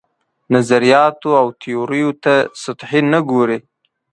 نظریاتو 0.53 1.29
او 1.41 1.47
تیوریو 1.61 2.09
ته 2.23 2.33
سطحي 2.63 3.01
نه 3.11 3.19
ګوري. 3.29 3.57